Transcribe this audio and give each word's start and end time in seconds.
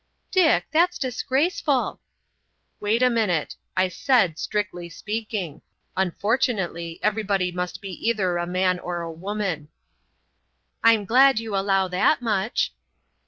"Dick, 0.31 0.65
that's 0.71 0.97
disgraceful!" 0.97 1.99
"Wait 2.79 3.03
a 3.03 3.09
minute. 3.11 3.55
I 3.77 3.87
said, 3.87 4.39
strictly 4.39 4.89
speaking. 4.89 5.61
Unfortunately, 5.95 6.97
everybody 7.03 7.51
must 7.51 7.81
be 7.81 7.91
either 8.09 8.37
a 8.37 8.47
man 8.47 8.79
or 8.79 9.01
a 9.01 9.11
woman." 9.11 9.67
"I'm 10.83 11.05
glad 11.05 11.39
you 11.39 11.55
allow 11.55 11.87
that 11.89 12.19
much." 12.19 12.73